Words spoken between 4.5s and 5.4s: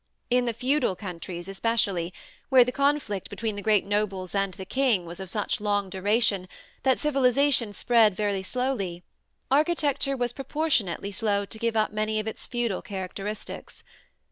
the king was of